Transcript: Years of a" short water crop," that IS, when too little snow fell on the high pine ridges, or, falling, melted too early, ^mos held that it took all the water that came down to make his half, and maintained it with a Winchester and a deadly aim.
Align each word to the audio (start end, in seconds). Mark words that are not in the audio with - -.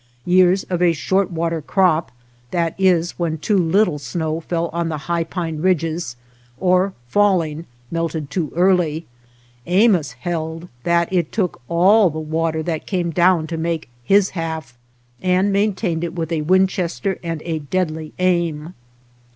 Years 0.25 0.63
of 0.63 0.81
a" 0.81 0.93
short 0.93 1.29
water 1.29 1.61
crop," 1.61 2.11
that 2.49 2.73
IS, 2.79 3.19
when 3.19 3.37
too 3.37 3.59
little 3.59 3.99
snow 3.99 4.39
fell 4.39 4.71
on 4.73 4.89
the 4.89 4.97
high 4.97 5.23
pine 5.23 5.61
ridges, 5.61 6.15
or, 6.59 6.93
falling, 7.07 7.67
melted 7.91 8.31
too 8.31 8.51
early, 8.55 9.05
^mos 9.67 10.13
held 10.15 10.69
that 10.85 11.13
it 11.13 11.31
took 11.31 11.61
all 11.69 12.09
the 12.09 12.17
water 12.19 12.63
that 12.63 12.87
came 12.87 13.11
down 13.11 13.45
to 13.45 13.57
make 13.57 13.89
his 14.03 14.31
half, 14.31 14.75
and 15.21 15.53
maintained 15.53 16.03
it 16.03 16.15
with 16.15 16.31
a 16.31 16.41
Winchester 16.41 17.19
and 17.21 17.43
a 17.45 17.59
deadly 17.59 18.11
aim. 18.17 18.73